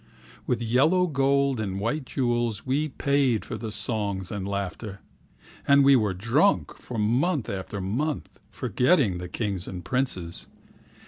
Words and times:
With 0.47 0.63
yellow 0.63 1.05
gold 1.05 1.59
and 1.59 1.79
white 1.79 2.05
jewelswe 2.05 2.97
paid 2.97 3.45
for 3.45 3.55
the 3.55 3.71
songs 3.71 4.31
and 4.31 4.47
laughter, 4.47 4.99
And 5.67 5.85
we 5.85 5.95
were 5.95 6.15
drunk 6.15 6.75
for 6.77 6.97
month 6.97 7.47
after 7.51 7.79
month, 7.79 8.39
forgetting 8.49 9.19
the 9.19 9.29
kings 9.29 9.67
and 9.67 9.85
princes. 9.85 10.47